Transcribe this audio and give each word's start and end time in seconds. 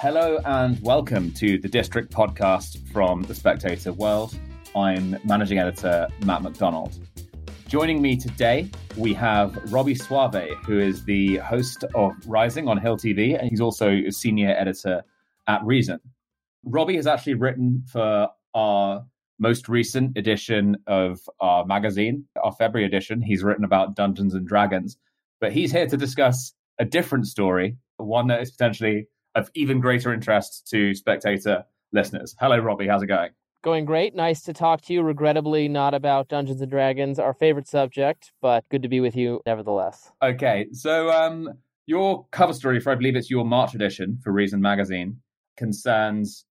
Hello 0.00 0.38
and 0.44 0.80
welcome 0.80 1.32
to 1.32 1.58
the 1.58 1.66
District 1.66 2.12
podcast 2.12 2.86
from 2.92 3.22
the 3.22 3.34
Spectator 3.34 3.92
World. 3.92 4.38
I'm 4.76 5.18
managing 5.24 5.58
editor 5.58 6.06
Matt 6.24 6.42
McDonald. 6.42 6.96
Joining 7.66 8.00
me 8.00 8.16
today, 8.16 8.70
we 8.96 9.12
have 9.14 9.60
Robby 9.72 9.96
Soave, 9.96 10.56
who 10.64 10.78
is 10.78 11.04
the 11.04 11.38
host 11.38 11.82
of 11.96 12.12
Rising 12.28 12.68
on 12.68 12.78
Hill 12.78 12.96
TV, 12.96 13.36
and 13.36 13.50
he's 13.50 13.60
also 13.60 13.90
a 13.90 14.12
senior 14.12 14.50
editor 14.50 15.02
at 15.48 15.64
Reason. 15.64 15.98
Robbie 16.62 16.94
has 16.94 17.08
actually 17.08 17.34
written 17.34 17.82
for 17.90 18.28
our 18.54 19.04
most 19.40 19.68
recent 19.68 20.16
edition 20.16 20.76
of 20.86 21.18
our 21.40 21.66
magazine, 21.66 22.24
our 22.40 22.52
February 22.52 22.86
edition. 22.86 23.20
He's 23.20 23.42
written 23.42 23.64
about 23.64 23.96
Dungeons 23.96 24.34
and 24.34 24.46
Dragons, 24.46 24.96
but 25.40 25.50
he's 25.50 25.72
here 25.72 25.88
to 25.88 25.96
discuss 25.96 26.54
a 26.78 26.84
different 26.84 27.26
story, 27.26 27.78
one 27.96 28.28
that 28.28 28.40
is 28.40 28.52
potentially 28.52 29.08
of 29.38 29.50
even 29.54 29.80
greater 29.80 30.12
interest 30.12 30.68
to 30.70 30.94
spectator 30.94 31.64
listeners. 31.92 32.34
Hello, 32.38 32.58
Robby. 32.58 32.86
How's 32.86 33.02
it 33.02 33.06
going? 33.06 33.30
Going 33.62 33.84
great. 33.84 34.14
Nice 34.14 34.42
to 34.42 34.52
talk 34.52 34.82
to 34.82 34.92
you. 34.92 35.02
Regrettably, 35.02 35.68
not 35.68 35.94
about 35.94 36.28
Dungeons 36.28 36.60
and 36.60 36.70
Dragons, 36.70 37.18
our 37.18 37.34
favorite 37.34 37.66
subject, 37.66 38.32
but 38.40 38.64
good 38.70 38.82
to 38.82 38.88
be 38.88 39.00
with 39.00 39.16
you 39.16 39.40
nevertheless. 39.46 40.12
Okay. 40.22 40.66
So, 40.72 41.10
um, 41.10 41.48
your 41.86 42.26
cover 42.30 42.52
story 42.52 42.80
for, 42.80 42.92
I 42.92 42.94
believe 42.94 43.16
it's 43.16 43.30
your 43.30 43.44
March 43.44 43.74
edition 43.74 44.18
for 44.22 44.30
Reason 44.30 44.60
Magazine, 44.60 45.16
concerns 45.56 46.44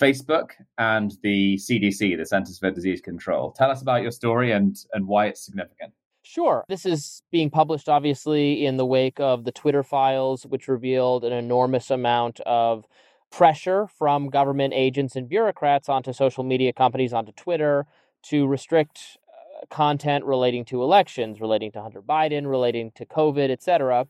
Facebook 0.00 0.50
and 0.78 1.12
the 1.22 1.56
CDC, 1.56 2.16
the 2.16 2.26
Centers 2.26 2.58
for 2.58 2.70
Disease 2.70 3.00
Control. 3.00 3.52
Tell 3.52 3.70
us 3.70 3.82
about 3.82 4.02
your 4.02 4.10
story 4.10 4.52
and, 4.52 4.76
and 4.92 5.06
why 5.06 5.26
it's 5.26 5.44
significant. 5.44 5.92
Sure. 6.32 6.64
This 6.66 6.86
is 6.86 7.22
being 7.30 7.50
published, 7.50 7.90
obviously, 7.90 8.64
in 8.64 8.78
the 8.78 8.86
wake 8.86 9.20
of 9.20 9.44
the 9.44 9.52
Twitter 9.52 9.82
files, 9.82 10.44
which 10.46 10.66
revealed 10.66 11.24
an 11.24 11.32
enormous 11.34 11.90
amount 11.90 12.40
of 12.40 12.86
pressure 13.30 13.86
from 13.98 14.30
government 14.30 14.72
agents 14.74 15.14
and 15.14 15.28
bureaucrats 15.28 15.90
onto 15.90 16.10
social 16.14 16.42
media 16.42 16.72
companies, 16.72 17.12
onto 17.12 17.32
Twitter, 17.32 17.84
to 18.22 18.46
restrict 18.46 19.18
uh, 19.28 19.66
content 19.66 20.24
relating 20.24 20.64
to 20.64 20.82
elections, 20.82 21.38
relating 21.38 21.70
to 21.72 21.82
Hunter 21.82 22.00
Biden, 22.00 22.48
relating 22.48 22.92
to 22.92 23.04
COVID, 23.04 23.50
etc. 23.50 24.06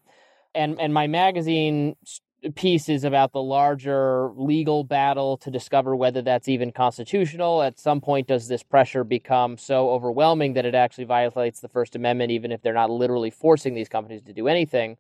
And 0.55 0.81
and 0.81 0.95
my 0.95 1.09
magazine 1.09 1.97
pieces 2.55 3.05
about 3.05 3.33
the 3.33 3.43
larger 3.43 4.31
legal 4.35 4.85
battle 4.85 5.37
to 5.39 5.51
discover 5.51 5.95
whether 5.95 6.23
that's 6.23 6.49
even 6.49 6.73
constitutional. 6.73 7.63
At 7.63 7.79
some 7.79 8.01
point, 8.01 8.27
does 8.29 8.49
this 8.49 8.63
pressure 8.63 9.05
become 9.05 9.57
so 9.57 9.91
overwhelming 9.91 10.55
that 10.55 10.67
it 10.67 10.75
actually 10.75 11.05
violates 11.05 11.61
the 11.61 11.69
First 11.69 11.95
Amendment, 11.95 12.31
even 12.33 12.51
if 12.51 12.63
they're 12.63 12.73
not 12.73 12.91
literally 12.91 13.31
forcing 13.31 13.75
these 13.75 13.89
companies 13.89 14.23
to 14.23 14.33
do 14.33 14.49
anything? 14.49 14.97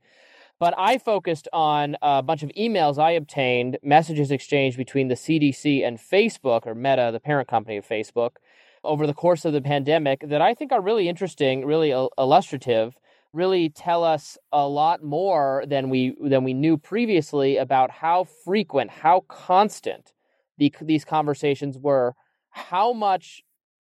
But 0.59 0.75
I 0.79 0.99
focused 0.99 1.49
on 1.53 1.97
a 2.03 2.23
bunch 2.23 2.45
of 2.45 2.51
emails 2.57 2.97
I 2.97 3.13
obtained, 3.13 3.79
messages 3.83 4.31
exchanged 4.31 4.77
between 4.77 5.09
the 5.09 5.17
CDC 5.17 5.85
and 5.85 5.99
Facebook, 5.99 6.67
or 6.67 6.75
Meta, 6.75 7.11
the 7.13 7.19
parent 7.19 7.49
company 7.49 7.77
of 7.77 7.89
Facebook, 7.89 8.37
over 8.85 9.07
the 9.07 9.15
course 9.15 9.45
of 9.45 9.53
the 9.53 9.63
pandemic 9.63 10.21
that 10.29 10.41
I 10.41 10.55
think 10.55 10.71
are 10.71 10.81
really 10.81 11.09
interesting, 11.09 11.65
really 11.65 11.91
illustrative, 12.17 12.97
really 13.33 13.69
tell 13.69 14.05
us 14.05 14.37
a 14.53 14.67
lot 14.67 15.03
more 15.03 15.65
than 15.67 15.89
we 15.89 16.15
than 16.21 16.45
we 16.45 16.55
knew 16.55 16.77
previously 16.77 17.57
about 17.57 17.91
how 17.91 18.25
frequent, 18.25 18.91
how 18.91 19.21
constant 19.29 20.13
the, 20.59 20.73
these 20.81 21.05
conversations 21.05 21.79
were, 21.79 22.15
how 22.51 22.93
much 22.93 23.43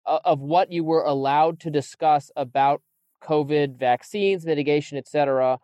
of 0.07 0.41
what 0.41 0.71
you 0.71 0.85
were 0.85 1.03
allowed 1.03 1.59
to 1.61 1.71
discuss 1.71 2.31
about 2.37 2.83
COVID 3.23 3.79
vaccines, 3.79 4.45
mitigation, 4.45 4.99
etc 4.99 5.59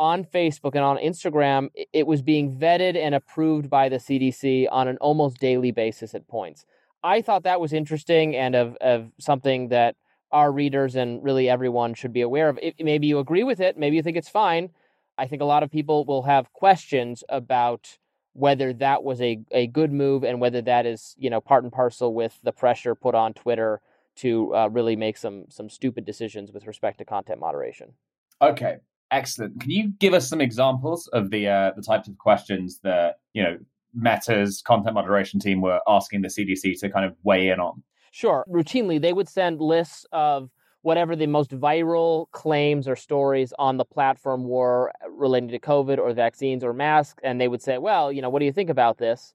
on 0.00 0.24
Facebook 0.24 0.74
and 0.74 0.82
on 0.82 0.96
Instagram, 0.96 1.68
it 1.92 2.06
was 2.06 2.22
being 2.22 2.56
vetted 2.56 2.96
and 2.96 3.14
approved 3.14 3.68
by 3.68 3.90
the 3.90 3.98
CDC 3.98 4.66
on 4.72 4.88
an 4.88 4.96
almost 4.96 5.36
daily 5.36 5.72
basis 5.72 6.14
at 6.14 6.26
points. 6.26 6.64
I 7.04 7.20
thought 7.20 7.42
that 7.42 7.60
was 7.60 7.74
interesting 7.74 8.34
and 8.34 8.54
of, 8.54 8.76
of 8.80 9.10
something 9.20 9.68
that 9.68 9.96
our 10.32 10.52
readers 10.52 10.96
and 10.96 11.22
really 11.22 11.48
everyone 11.48 11.94
should 11.94 12.12
be 12.12 12.20
aware 12.20 12.48
of. 12.48 12.58
It, 12.62 12.74
maybe 12.80 13.06
you 13.06 13.18
agree 13.18 13.44
with 13.44 13.60
it, 13.60 13.78
maybe 13.78 13.96
you 13.96 14.02
think 14.02 14.16
it's 14.16 14.28
fine. 14.28 14.70
I 15.18 15.26
think 15.26 15.42
a 15.42 15.46
lot 15.46 15.62
of 15.62 15.70
people 15.70 16.04
will 16.04 16.22
have 16.22 16.52
questions 16.52 17.22
about 17.28 17.98
whether 18.32 18.72
that 18.74 19.02
was 19.02 19.20
a, 19.20 19.40
a 19.50 19.66
good 19.66 19.92
move 19.92 20.24
and 20.24 20.40
whether 20.40 20.62
that 20.62 20.86
is, 20.86 21.14
you 21.18 21.28
know, 21.28 21.40
part 21.40 21.64
and 21.64 21.72
parcel 21.72 22.14
with 22.14 22.38
the 22.42 22.52
pressure 22.52 22.94
put 22.94 23.14
on 23.14 23.34
Twitter 23.34 23.80
to 24.16 24.54
uh, 24.54 24.68
really 24.68 24.96
make 24.96 25.16
some 25.16 25.44
some 25.48 25.68
stupid 25.68 26.04
decisions 26.04 26.52
with 26.52 26.66
respect 26.66 26.98
to 26.98 27.04
content 27.04 27.40
moderation. 27.40 27.92
Okay, 28.40 28.78
Excellent. 29.10 29.60
Can 29.60 29.70
you 29.70 29.92
give 29.98 30.14
us 30.14 30.28
some 30.28 30.40
examples 30.40 31.08
of 31.08 31.30
the 31.30 31.48
uh, 31.48 31.72
the 31.74 31.82
types 31.82 32.08
of 32.08 32.16
questions 32.18 32.78
that 32.84 33.16
you 33.32 33.42
know 33.42 33.58
Meta's 33.92 34.62
content 34.64 34.94
moderation 34.94 35.40
team 35.40 35.60
were 35.60 35.80
asking 35.88 36.22
the 36.22 36.28
CDC 36.28 36.78
to 36.80 36.88
kind 36.88 37.04
of 37.04 37.16
weigh 37.24 37.48
in 37.48 37.58
on? 37.58 37.82
Sure. 38.10 38.44
Routinely, 38.48 39.00
they 39.00 39.12
would 39.12 39.28
send 39.28 39.60
lists 39.60 40.06
of 40.12 40.50
whatever 40.82 41.14
the 41.14 41.26
most 41.26 41.50
viral 41.50 42.30
claims 42.32 42.88
or 42.88 42.96
stories 42.96 43.52
on 43.58 43.76
the 43.76 43.84
platform 43.84 44.44
were 44.48 44.90
uh, 45.04 45.10
relating 45.10 45.50
to 45.50 45.58
COVID 45.58 45.98
or 45.98 46.12
vaccines 46.12 46.64
or 46.64 46.72
masks, 46.72 47.20
and 47.22 47.40
they 47.40 47.48
would 47.48 47.62
say, 47.62 47.78
"Well, 47.78 48.10
you 48.10 48.22
know, 48.22 48.30
what 48.30 48.40
do 48.40 48.46
you 48.46 48.52
think 48.52 48.70
about 48.70 48.98
this?" 48.98 49.34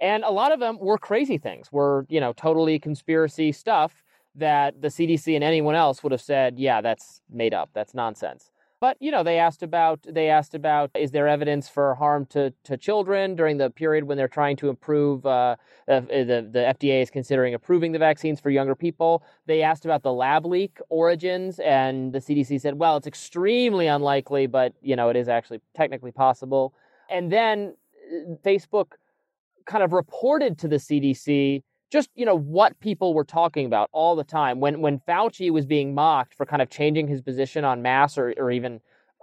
And 0.00 0.24
a 0.24 0.30
lot 0.30 0.52
of 0.52 0.60
them 0.60 0.78
were 0.80 0.98
crazy 0.98 1.38
things, 1.38 1.70
were 1.72 2.06
you 2.08 2.20
know 2.20 2.32
totally 2.32 2.78
conspiracy 2.78 3.52
stuff 3.52 4.02
that 4.36 4.80
the 4.80 4.90
CDC 4.90 5.34
and 5.34 5.44
anyone 5.44 5.74
else 5.74 6.02
would 6.02 6.12
have 6.12 6.22
said, 6.22 6.58
"Yeah, 6.58 6.80
that's 6.80 7.20
made 7.30 7.54
up. 7.54 7.70
That's 7.74 7.94
nonsense." 7.94 8.50
But 8.84 8.98
you 9.00 9.10
know, 9.10 9.22
they 9.22 9.38
asked 9.38 9.62
about 9.62 10.00
they 10.02 10.28
asked 10.28 10.54
about 10.54 10.90
is 10.94 11.10
there 11.10 11.26
evidence 11.26 11.70
for 11.70 11.94
harm 11.94 12.26
to, 12.26 12.52
to 12.64 12.76
children 12.76 13.34
during 13.34 13.56
the 13.56 13.70
period 13.70 14.04
when 14.04 14.18
they're 14.18 14.28
trying 14.28 14.56
to 14.56 14.68
improve 14.68 15.24
uh, 15.24 15.56
uh 15.88 16.00
the 16.00 16.46
the 16.52 16.74
FDA 16.76 17.00
is 17.00 17.08
considering 17.08 17.54
approving 17.54 17.92
the 17.92 17.98
vaccines 17.98 18.40
for 18.40 18.50
younger 18.50 18.74
people. 18.74 19.22
They 19.46 19.62
asked 19.62 19.86
about 19.86 20.02
the 20.02 20.12
lab 20.12 20.44
leak 20.44 20.80
origins, 20.90 21.60
and 21.60 22.12
the 22.12 22.18
CDC 22.18 22.60
said, 22.60 22.74
well, 22.74 22.98
it's 22.98 23.06
extremely 23.06 23.86
unlikely, 23.86 24.48
but 24.48 24.74
you 24.82 24.96
know, 24.96 25.08
it 25.08 25.16
is 25.16 25.30
actually 25.30 25.62
technically 25.74 26.12
possible. 26.12 26.74
And 27.08 27.32
then 27.32 27.74
uh, 28.14 28.34
Facebook 28.44 28.88
kind 29.64 29.82
of 29.82 29.94
reported 29.94 30.58
to 30.58 30.68
the 30.68 30.76
CDC 30.76 31.62
just 31.94 32.10
you 32.16 32.26
know 32.26 32.36
what 32.36 32.78
people 32.80 33.14
were 33.14 33.24
talking 33.24 33.66
about 33.66 33.88
all 33.92 34.16
the 34.16 34.24
time. 34.24 34.58
When 34.58 34.80
when 34.80 34.98
Fauci 35.08 35.50
was 35.50 35.64
being 35.64 35.94
mocked 35.94 36.34
for 36.34 36.44
kind 36.44 36.60
of 36.60 36.68
changing 36.68 37.06
his 37.06 37.22
position 37.22 37.64
on 37.64 37.82
mass 37.82 38.18
or, 38.18 38.34
or 38.36 38.50
even 38.50 38.80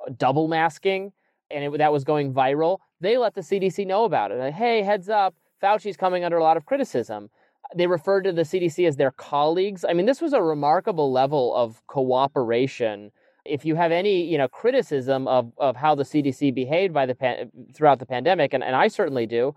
uh, 0.07 0.11
double 0.17 0.47
masking 0.47 1.11
and 1.51 1.65
it, 1.65 1.77
that 1.79 1.91
was 1.91 2.05
going 2.05 2.33
viral 2.33 2.79
they 3.01 3.17
let 3.17 3.33
the 3.33 3.41
CDC 3.41 3.85
know 3.85 4.05
about 4.05 4.31
it. 4.31 4.35
Like, 4.35 4.53
hey 4.53 4.83
heads 4.83 5.09
up 5.09 5.35
Fauci's 5.61 5.97
coming 5.97 6.23
under 6.23 6.37
a 6.37 6.43
lot 6.43 6.55
of 6.55 6.65
criticism. 6.65 7.29
They 7.75 7.87
referred 7.87 8.23
to 8.23 8.31
the 8.31 8.43
CDC 8.43 8.87
as 8.87 8.95
their 8.95 9.11
colleagues. 9.11 9.83
I 9.87 9.91
mean 9.91 10.05
this 10.05 10.21
was 10.21 10.31
a 10.31 10.41
remarkable 10.41 11.11
level 11.11 11.53
of 11.53 11.85
cooperation. 11.87 13.11
If 13.43 13.65
you 13.65 13.75
have 13.75 13.91
any 13.91 14.23
you 14.23 14.37
know 14.37 14.47
criticism 14.47 15.27
of, 15.27 15.51
of 15.57 15.75
how 15.75 15.93
the 15.93 16.03
CDC 16.03 16.55
behaved 16.55 16.93
by 16.93 17.05
the 17.05 17.15
pan- 17.15 17.51
throughout 17.73 17.99
the 17.99 18.05
pandemic 18.05 18.53
and, 18.53 18.63
and 18.63 18.77
I 18.77 18.87
certainly 18.87 19.25
do 19.25 19.55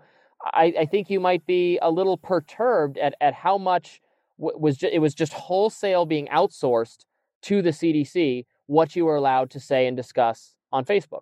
I, 0.53 0.73
I 0.79 0.85
think 0.85 1.09
you 1.09 1.19
might 1.19 1.45
be 1.45 1.79
a 1.81 1.89
little 1.89 2.17
perturbed 2.17 2.97
at, 2.97 3.15
at 3.19 3.33
how 3.33 3.57
much 3.57 4.01
was 4.37 4.77
ju- 4.77 4.89
it 4.91 4.99
was 4.99 5.13
just 5.15 5.33
wholesale 5.33 6.05
being 6.05 6.27
outsourced 6.27 7.05
to 7.43 7.61
the 7.61 7.69
CDC 7.69 8.45
what 8.67 8.95
you 8.95 9.05
were 9.05 9.15
allowed 9.15 9.49
to 9.51 9.59
say 9.59 9.87
and 9.87 9.95
discuss 9.95 10.55
on 10.71 10.85
Facebook. 10.85 11.21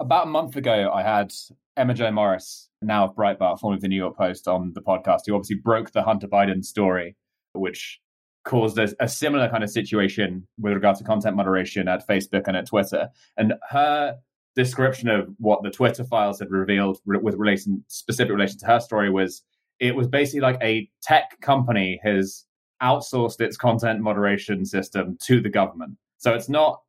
About 0.00 0.26
a 0.26 0.30
month 0.30 0.56
ago, 0.56 0.90
I 0.92 1.02
had 1.02 1.32
Emma 1.76 1.94
Jo 1.94 2.10
Morris, 2.10 2.68
now 2.80 3.04
of 3.04 3.16
Breitbart, 3.16 3.58
formerly 3.58 3.78
of 3.78 3.82
the 3.82 3.88
New 3.88 3.96
York 3.96 4.16
Post, 4.16 4.46
on 4.46 4.72
the 4.74 4.80
podcast, 4.80 5.20
who 5.26 5.34
obviously 5.34 5.56
broke 5.56 5.90
the 5.90 6.02
Hunter 6.02 6.28
Biden 6.28 6.64
story, 6.64 7.16
which 7.52 8.00
caused 8.44 8.78
a, 8.78 8.88
a 9.00 9.08
similar 9.08 9.48
kind 9.48 9.64
of 9.64 9.70
situation 9.70 10.46
with 10.58 10.72
regard 10.72 10.96
to 10.96 11.04
content 11.04 11.36
moderation 11.36 11.88
at 11.88 12.06
Facebook 12.06 12.44
and 12.46 12.56
at 12.56 12.66
Twitter. 12.66 13.08
And 13.36 13.54
her 13.70 14.16
description 14.56 15.08
of 15.08 15.28
what 15.38 15.62
the 15.62 15.70
Twitter 15.70 16.04
files 16.04 16.38
had 16.38 16.50
revealed 16.50 16.98
with 17.06 17.34
relation 17.34 17.84
specific 17.88 18.32
relation 18.32 18.58
to 18.58 18.66
her 18.66 18.80
story 18.80 19.10
was 19.10 19.42
it 19.78 19.94
was 19.94 20.08
basically 20.08 20.40
like 20.40 20.58
a 20.62 20.88
tech 21.02 21.40
company 21.40 22.00
has 22.02 22.44
outsourced 22.82 23.40
its 23.40 23.56
content 23.56 24.00
moderation 24.00 24.64
system 24.64 25.16
to 25.22 25.40
the 25.40 25.48
government. 25.48 25.96
So 26.18 26.34
it's 26.34 26.48
not 26.48 26.80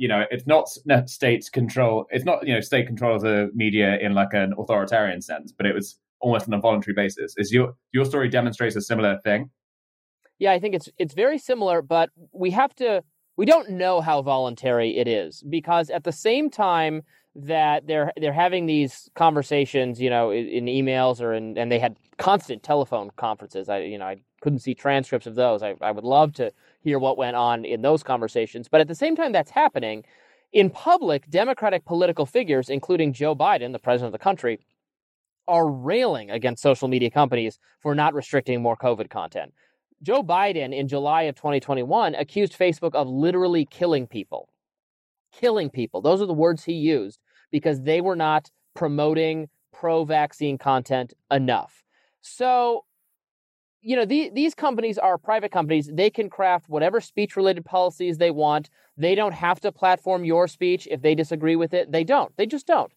you 0.00 0.08
know 0.08 0.24
it's 0.30 0.46
not 0.46 0.66
state 1.08 1.48
control 1.52 2.06
it's 2.10 2.24
not 2.24 2.46
you 2.46 2.54
know 2.54 2.60
state 2.60 2.86
control 2.86 3.16
of 3.16 3.22
the 3.22 3.50
media 3.54 3.98
in 3.98 4.14
like 4.14 4.32
an 4.32 4.54
authoritarian 4.58 5.20
sense 5.20 5.52
but 5.52 5.66
it 5.66 5.74
was 5.74 5.98
almost 6.20 6.46
on 6.48 6.54
a 6.54 6.58
voluntary 6.58 6.94
basis 6.94 7.34
is 7.36 7.52
your 7.52 7.74
your 7.92 8.06
story 8.06 8.28
demonstrates 8.28 8.74
a 8.76 8.80
similar 8.80 9.20
thing 9.24 9.50
yeah 10.38 10.52
i 10.52 10.58
think 10.58 10.74
it's 10.74 10.88
it's 10.96 11.12
very 11.12 11.38
similar 11.38 11.82
but 11.82 12.08
we 12.32 12.50
have 12.50 12.74
to 12.74 13.02
we 13.40 13.46
don't 13.46 13.70
know 13.70 14.02
how 14.02 14.20
voluntary 14.20 14.98
it 14.98 15.08
is 15.08 15.42
because 15.48 15.88
at 15.88 16.04
the 16.04 16.12
same 16.12 16.50
time 16.50 17.00
that 17.34 17.86
they're 17.86 18.12
they're 18.20 18.34
having 18.34 18.66
these 18.66 19.08
conversations, 19.14 19.98
you 19.98 20.10
know, 20.10 20.30
in, 20.30 20.46
in 20.46 20.64
emails 20.66 21.22
or 21.22 21.32
in, 21.32 21.56
and 21.56 21.72
they 21.72 21.78
had 21.78 21.96
constant 22.18 22.62
telephone 22.62 23.08
conferences. 23.16 23.70
I 23.70 23.78
you 23.78 23.96
know 23.96 24.04
I 24.04 24.16
couldn't 24.42 24.58
see 24.58 24.74
transcripts 24.74 25.26
of 25.26 25.36
those. 25.36 25.62
I, 25.62 25.74
I 25.80 25.90
would 25.90 26.04
love 26.04 26.34
to 26.34 26.52
hear 26.82 26.98
what 26.98 27.16
went 27.16 27.34
on 27.34 27.64
in 27.64 27.80
those 27.80 28.02
conversations. 28.02 28.68
But 28.68 28.82
at 28.82 28.88
the 28.88 28.94
same 28.94 29.16
time 29.16 29.32
that's 29.32 29.50
happening, 29.50 30.04
in 30.52 30.68
public, 30.68 31.30
Democratic 31.30 31.86
political 31.86 32.26
figures, 32.26 32.68
including 32.68 33.14
Joe 33.14 33.34
Biden, 33.34 33.72
the 33.72 33.78
president 33.78 34.08
of 34.08 34.20
the 34.20 34.22
country, 34.22 34.60
are 35.48 35.66
railing 35.66 36.30
against 36.30 36.62
social 36.62 36.88
media 36.88 37.10
companies 37.10 37.58
for 37.80 37.94
not 37.94 38.12
restricting 38.12 38.60
more 38.60 38.76
COVID 38.76 39.08
content. 39.08 39.54
Joe 40.02 40.22
Biden 40.22 40.74
in 40.74 40.88
July 40.88 41.22
of 41.22 41.34
2021 41.36 42.14
accused 42.14 42.58
Facebook 42.58 42.94
of 42.94 43.08
literally 43.08 43.66
killing 43.66 44.06
people. 44.06 44.48
Killing 45.32 45.70
people. 45.70 46.00
Those 46.00 46.22
are 46.22 46.26
the 46.26 46.32
words 46.32 46.64
he 46.64 46.72
used 46.72 47.20
because 47.50 47.82
they 47.82 48.00
were 48.00 48.16
not 48.16 48.50
promoting 48.74 49.48
pro 49.72 50.04
vaccine 50.04 50.58
content 50.58 51.12
enough. 51.30 51.84
So, 52.22 52.84
you 53.82 53.96
know, 53.96 54.04
the, 54.04 54.30
these 54.34 54.54
companies 54.54 54.98
are 54.98 55.18
private 55.18 55.52
companies. 55.52 55.90
They 55.92 56.10
can 56.10 56.28
craft 56.28 56.68
whatever 56.68 57.00
speech 57.00 57.36
related 57.36 57.64
policies 57.64 58.18
they 58.18 58.30
want. 58.30 58.70
They 58.96 59.14
don't 59.14 59.32
have 59.32 59.60
to 59.60 59.72
platform 59.72 60.24
your 60.24 60.48
speech 60.48 60.88
if 60.90 61.02
they 61.02 61.14
disagree 61.14 61.56
with 61.56 61.72
it. 61.74 61.92
They 61.92 62.04
don't. 62.04 62.34
They 62.36 62.46
just 62.46 62.66
don't. 62.66 62.92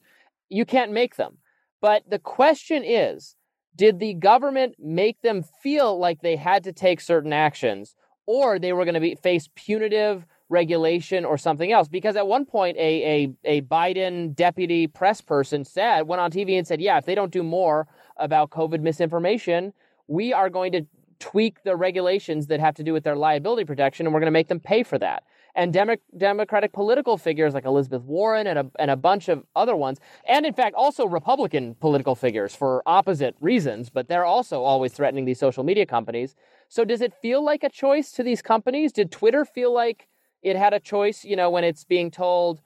You 0.49 0.65
can't 0.65 0.91
make 0.91 1.15
them. 1.15 1.37
But 1.81 2.09
the 2.09 2.19
question 2.19 2.83
is 2.85 3.35
did 3.75 3.99
the 3.99 4.13
government 4.13 4.75
make 4.79 5.21
them 5.21 5.43
feel 5.61 5.97
like 5.97 6.21
they 6.21 6.35
had 6.35 6.63
to 6.63 6.73
take 6.73 7.01
certain 7.01 7.33
actions 7.33 7.95
or 8.25 8.59
they 8.59 8.73
were 8.73 8.85
going 8.85 8.93
to 8.93 8.99
be 8.99 9.15
face 9.15 9.49
punitive 9.55 10.25
regulation 10.49 11.25
or 11.25 11.37
something 11.37 11.71
else? 11.71 11.87
Because 11.87 12.15
at 12.15 12.27
one 12.27 12.45
point 12.45 12.77
a, 12.77 13.25
a, 13.45 13.57
a 13.57 13.61
biden 13.61 14.35
deputy 14.35 14.87
press 14.87 15.21
person 15.21 15.65
said 15.65 16.01
went 16.03 16.19
on 16.19 16.31
tv 16.31 16.57
and 16.57 16.67
said 16.67 16.81
yeah 16.81 16.97
if 16.97 17.05
they 17.05 17.15
don't 17.15 17.31
do 17.31 17.43
more 17.43 17.87
about 18.17 18.49
covid 18.49 18.81
misinformation 18.81 19.73
we 20.07 20.33
are 20.33 20.49
going 20.49 20.71
to 20.71 20.85
tweak 21.19 21.63
the 21.63 21.75
regulations 21.75 22.47
that 22.47 22.59
have 22.59 22.75
to 22.75 22.83
do 22.83 22.93
with 22.93 23.03
their 23.03 23.15
liability 23.15 23.63
protection 23.63 24.05
and 24.05 24.13
we're 24.13 24.19
going 24.19 24.27
to 24.27 24.31
make 24.31 24.49
them 24.49 24.59
pay 24.59 24.83
for 24.83 24.99
that 24.99 25.23
and 25.55 25.71
Demo- 25.71 25.97
Democratic 26.17 26.73
political 26.73 27.17
figures 27.17 27.53
like 27.53 27.65
Elizabeth 27.65 28.03
Warren 28.03 28.47
and 28.47 28.59
a, 28.59 28.71
and 28.79 28.89
a 28.89 28.95
bunch 28.95 29.29
of 29.29 29.43
other 29.55 29.75
ones, 29.75 29.99
and 30.27 30.45
in 30.45 30.53
fact, 30.53 30.75
also 30.75 31.05
Republican 31.05 31.75
political 31.75 32.15
figures 32.15 32.55
for 32.55 32.81
opposite 32.85 33.35
reasons, 33.39 33.89
but 33.89 34.07
they're 34.07 34.25
also 34.25 34.63
always 34.63 34.93
threatening 34.93 35.25
these 35.25 35.39
social 35.39 35.63
media 35.63 35.85
companies. 35.85 36.35
So, 36.69 36.83
does 36.85 37.01
it 37.01 37.13
feel 37.21 37.43
like 37.43 37.63
a 37.63 37.69
choice 37.69 38.11
to 38.13 38.23
these 38.23 38.41
companies? 38.41 38.91
Did 38.91 39.11
Twitter 39.11 39.45
feel 39.45 39.73
like 39.73 40.07
it 40.41 40.55
had 40.55 40.73
a 40.73 40.79
choice, 40.79 41.23
you 41.23 41.35
know, 41.35 41.49
when 41.49 41.63
it's 41.63 41.83
being 41.83 42.11
told, 42.11 42.61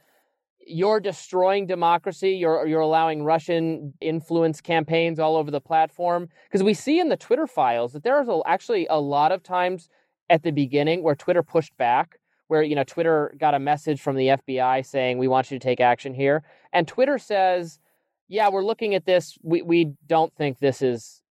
you're 0.65 0.99
destroying 0.99 1.65
democracy. 1.65 2.31
You're 2.31 2.67
you're 2.67 2.81
allowing 2.81 3.23
Russian 3.23 3.93
influence 4.01 4.61
campaigns 4.61 5.19
all 5.19 5.35
over 5.35 5.51
the 5.51 5.61
platform. 5.61 6.29
Because 6.45 6.63
we 6.63 6.73
see 6.73 6.99
in 6.99 7.09
the 7.09 7.17
Twitter 7.17 7.47
files 7.47 7.93
that 7.93 8.03
there's 8.03 8.27
actually 8.45 8.87
a 8.87 8.99
lot 8.99 9.31
of 9.31 9.43
times 9.43 9.89
at 10.29 10.43
the 10.43 10.51
beginning 10.51 11.03
where 11.03 11.15
Twitter 11.15 11.43
pushed 11.43 11.75
back 11.77 12.19
where 12.47 12.61
you 12.61 12.75
know 12.75 12.83
Twitter 12.83 13.33
got 13.37 13.53
a 13.53 13.59
message 13.59 14.01
from 14.01 14.15
the 14.15 14.27
FBI 14.27 14.85
saying 14.85 15.17
we 15.17 15.27
want 15.27 15.51
you 15.51 15.59
to 15.59 15.63
take 15.63 15.79
action 15.79 16.13
here, 16.13 16.43
and 16.73 16.87
Twitter 16.87 17.17
says, 17.17 17.79
"Yeah, 18.27 18.49
we're 18.49 18.63
looking 18.65 18.95
at 18.95 19.05
this. 19.05 19.37
We 19.43 19.61
we 19.61 19.93
don't 20.07 20.33
think 20.35 20.59
this 20.59 20.81
is 20.81 21.21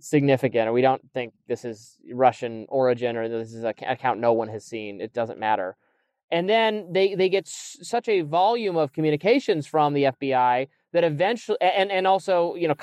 significant, 0.00 0.68
or 0.68 0.72
we 0.72 0.82
don't 0.82 1.02
think 1.12 1.34
this 1.48 1.64
is 1.64 1.98
Russian 2.12 2.66
origin, 2.68 3.16
or 3.16 3.28
this 3.28 3.52
is 3.52 3.64
an 3.64 3.74
account 3.86 4.20
no 4.20 4.32
one 4.32 4.48
has 4.48 4.64
seen. 4.64 5.00
It 5.00 5.12
doesn't 5.12 5.38
matter." 5.38 5.76
And 6.32 6.48
then 6.48 6.92
they 6.92 7.14
they 7.16 7.28
get 7.28 7.46
s- 7.46 7.78
such 7.82 8.08
a 8.08 8.20
volume 8.20 8.76
of 8.76 8.92
communications 8.92 9.66
from 9.66 9.94
the 9.94 10.04
FBI 10.04 10.68
that 10.92 11.04
eventually 11.04 11.58
and 11.60 11.90
and 11.90 12.06
also 12.06 12.54
you 12.54 12.68
know 12.68 12.74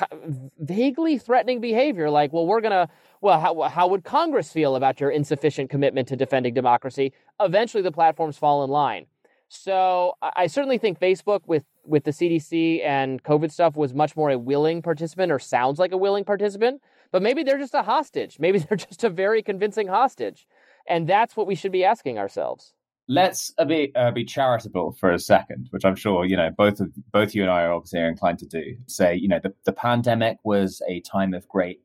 vaguely 0.59 1.17
threatening 1.17 1.59
behavior 1.61 2.09
like 2.09 2.33
well 2.33 2.45
we're 2.45 2.61
gonna 2.61 2.89
well 3.21 3.39
how, 3.39 3.61
how 3.63 3.87
would 3.87 4.03
congress 4.03 4.51
feel 4.51 4.75
about 4.75 4.99
your 4.99 5.09
insufficient 5.09 5.69
commitment 5.69 6.07
to 6.07 6.15
defending 6.15 6.53
democracy? 6.53 7.13
Eventually 7.39 7.83
the 7.83 7.91
platforms 7.91 8.37
fall 8.37 8.63
in 8.63 8.69
line. 8.69 9.05
So 9.49 10.13
i 10.21 10.47
certainly 10.47 10.77
think 10.77 10.99
facebook 10.99 11.41
with 11.45 11.63
with 11.85 12.03
the 12.03 12.11
cdc 12.11 12.83
and 12.85 13.23
covid 13.23 13.51
stuff 13.51 13.77
was 13.77 13.93
much 13.93 14.15
more 14.17 14.29
a 14.29 14.37
willing 14.37 14.81
participant 14.81 15.31
or 15.31 15.39
sounds 15.39 15.79
like 15.79 15.93
a 15.93 15.97
willing 15.97 16.25
participant 16.25 16.81
but 17.11 17.21
maybe 17.21 17.43
they're 17.43 17.57
just 17.57 17.73
a 17.73 17.83
hostage. 17.83 18.37
Maybe 18.39 18.59
they're 18.59 18.77
just 18.77 19.03
a 19.03 19.09
very 19.09 19.41
convincing 19.41 19.87
hostage. 19.87 20.47
And 20.87 21.07
that's 21.07 21.35
what 21.35 21.47
we 21.47 21.55
should 21.55 21.71
be 21.71 21.83
asking 21.83 22.17
ourselves. 22.17 22.73
Let's 23.09 23.53
uh, 23.57 23.63
be 23.63 23.93
uh, 23.95 24.11
be 24.11 24.25
charitable 24.25 24.97
for 24.99 25.11
a 25.11 25.19
second, 25.19 25.67
which 25.71 25.85
I'm 25.85 25.95
sure 25.95 26.25
you 26.25 26.35
know 26.35 26.49
both 26.57 26.81
of 26.81 26.91
both 27.13 27.33
you 27.33 27.41
and 27.41 27.49
I 27.49 27.63
are 27.63 27.71
obviously 27.71 28.01
inclined 28.01 28.39
to 28.39 28.45
do. 28.45 28.75
Say, 28.87 29.15
you 29.15 29.29
know, 29.29 29.39
the, 29.41 29.53
the 29.63 29.71
pandemic 29.71 30.39
was 30.43 30.81
a 30.89 30.99
time 31.01 31.33
of 31.33 31.47
great 31.47 31.79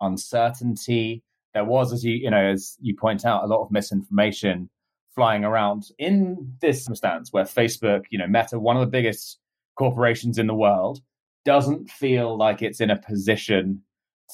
uncertainty. 0.00 1.22
There 1.54 1.64
was, 1.64 1.92
as 1.92 2.04
you 2.04 2.14
you 2.14 2.30
know, 2.30 2.44
as 2.44 2.76
you 2.80 2.94
point 2.94 3.24
out, 3.24 3.44
a 3.44 3.46
lot 3.46 3.62
of 3.62 3.70
misinformation 3.70 4.70
flying 5.14 5.44
around 5.44 5.88
in 5.98 6.54
this 6.60 6.84
circumstance 6.84 7.32
where 7.32 7.44
Facebook, 7.44 8.04
you 8.10 8.18
know, 8.18 8.28
Meta, 8.28 8.58
one 8.58 8.76
of 8.76 8.80
the 8.80 8.86
biggest 8.86 9.38
corporations 9.76 10.38
in 10.38 10.46
the 10.46 10.54
world, 10.54 11.00
doesn't 11.44 11.90
feel 11.90 12.36
like 12.36 12.62
it's 12.62 12.80
in 12.80 12.90
a 12.90 12.96
position 12.96 13.82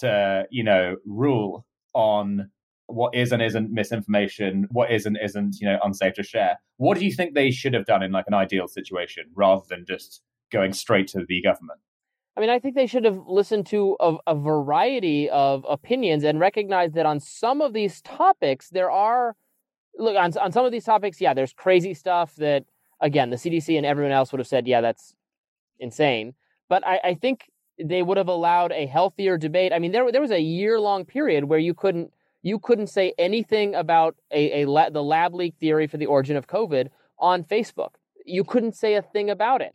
to, 0.00 0.44
you 0.50 0.64
know, 0.64 0.96
rule 1.06 1.64
on 1.94 2.50
what 2.86 3.14
is 3.14 3.32
and 3.32 3.40
isn't 3.40 3.72
misinformation, 3.72 4.66
what 4.70 4.90
is 4.90 5.06
and 5.06 5.18
isn't, 5.22 5.56
you 5.60 5.66
know, 5.66 5.78
unsafe 5.82 6.14
to 6.14 6.22
share. 6.22 6.58
What 6.76 6.98
do 6.98 7.04
you 7.04 7.12
think 7.12 7.34
they 7.34 7.50
should 7.50 7.72
have 7.72 7.86
done 7.86 8.02
in 8.02 8.12
like 8.12 8.26
an 8.26 8.34
ideal 8.34 8.68
situation 8.68 9.24
rather 9.34 9.62
than 9.68 9.86
just 9.86 10.20
going 10.52 10.72
straight 10.72 11.08
to 11.08 11.24
the 11.26 11.40
government? 11.40 11.80
I 12.36 12.40
mean, 12.40 12.50
I 12.50 12.58
think 12.58 12.74
they 12.74 12.86
should 12.86 13.04
have 13.04 13.20
listened 13.26 13.66
to 13.66 13.96
a, 14.00 14.16
a 14.26 14.34
variety 14.34 15.30
of 15.30 15.64
opinions 15.68 16.24
and 16.24 16.40
recognized 16.40 16.94
that 16.94 17.06
on 17.06 17.20
some 17.20 17.60
of 17.60 17.72
these 17.72 18.00
topics, 18.02 18.70
there 18.70 18.90
are, 18.90 19.36
look, 19.96 20.16
on, 20.16 20.36
on 20.38 20.50
some 20.50 20.66
of 20.66 20.72
these 20.72 20.84
topics, 20.84 21.20
yeah, 21.20 21.32
there's 21.32 21.52
crazy 21.52 21.94
stuff 21.94 22.34
that, 22.36 22.64
again, 23.00 23.30
the 23.30 23.36
CDC 23.36 23.76
and 23.76 23.86
everyone 23.86 24.12
else 24.12 24.32
would 24.32 24.40
have 24.40 24.48
said, 24.48 24.66
yeah, 24.66 24.80
that's 24.80 25.14
insane. 25.78 26.34
But 26.68 26.84
I, 26.84 27.00
I 27.04 27.14
think 27.14 27.50
they 27.78 28.02
would 28.02 28.16
have 28.16 28.28
allowed 28.28 28.72
a 28.72 28.86
healthier 28.86 29.38
debate. 29.38 29.72
I 29.72 29.78
mean, 29.78 29.92
there, 29.92 30.10
there 30.10 30.20
was 30.20 30.32
a 30.32 30.40
year 30.40 30.80
long 30.80 31.04
period 31.04 31.44
where 31.44 31.58
you 31.58 31.74
couldn't 31.74 32.12
you 32.42 32.58
couldn't 32.58 32.88
say 32.88 33.14
anything 33.16 33.74
about 33.74 34.16
a, 34.30 34.62
a 34.62 34.66
la- 34.66 34.90
the 34.90 35.02
lab 35.02 35.34
leak 35.34 35.54
theory 35.58 35.86
for 35.86 35.96
the 35.96 36.04
origin 36.04 36.36
of 36.36 36.46
COVID 36.46 36.90
on 37.18 37.42
Facebook. 37.42 37.94
You 38.26 38.44
couldn't 38.44 38.76
say 38.76 38.94
a 38.94 39.02
thing 39.02 39.30
about 39.30 39.62
it. 39.62 39.74